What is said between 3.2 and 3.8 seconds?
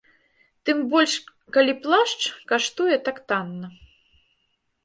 танна.